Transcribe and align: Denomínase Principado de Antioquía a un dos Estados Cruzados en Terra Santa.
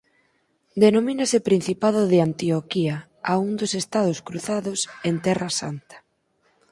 Denomínase 0.83 1.37
Principado 1.49 2.01
de 2.11 2.17
Antioquía 2.27 2.97
a 3.31 3.33
un 3.45 3.51
dos 3.59 3.71
Estados 3.81 4.17
Cruzados 4.27 4.79
en 5.09 5.15
Terra 5.25 5.49
Santa. 5.61 5.97